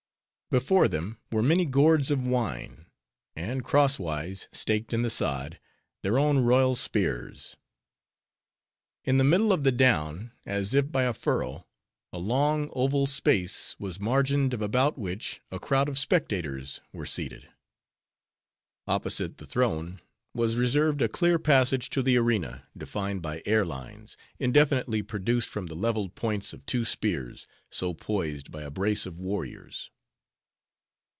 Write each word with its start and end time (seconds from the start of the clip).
Before 0.51 0.89
them, 0.89 1.17
were 1.31 1.41
many 1.41 1.65
gourds 1.65 2.11
of 2.11 2.27
wine; 2.27 2.87
and 3.37 3.63
crosswise, 3.63 4.49
staked 4.51 4.91
in 4.91 5.01
the 5.01 5.09
sod, 5.09 5.61
their 6.01 6.19
own 6.19 6.39
royal 6.39 6.75
spears. 6.75 7.55
In 9.05 9.15
the 9.17 9.23
middle 9.23 9.53
of 9.53 9.63
the 9.63 9.71
down, 9.71 10.33
as 10.45 10.73
if 10.73 10.91
by 10.91 11.03
a 11.03 11.13
furrow, 11.13 11.65
a 12.11 12.19
long, 12.19 12.69
oval 12.73 13.07
space 13.07 13.77
was 13.79 13.97
margined 13.97 14.53
of 14.53 14.61
about 14.61 14.97
which, 14.97 15.39
a 15.51 15.57
crowd 15.57 15.87
of 15.87 15.97
spectators 15.97 16.81
were 16.91 17.05
seated. 17.05 17.47
Opposite 18.89 19.37
the 19.37 19.45
throne, 19.45 20.01
was 20.33 20.57
reserved 20.57 21.01
a 21.01 21.07
clear 21.07 21.39
passage 21.39 21.89
to 21.91 22.01
the 22.03 22.17
arena, 22.17 22.67
defined 22.77 23.21
by 23.21 23.41
air 23.45 23.63
lines, 23.65 24.17
indefinitely 24.37 25.01
produced 25.01 25.47
from 25.47 25.67
the 25.67 25.75
leveled 25.77 26.13
points 26.15 26.51
of 26.51 26.65
two 26.65 26.83
spears, 26.83 27.47
so 27.69 27.93
poised 27.93 28.51
by 28.51 28.63
a 28.63 28.69
brace 28.69 29.05
of 29.05 29.21
warriors. 29.21 29.89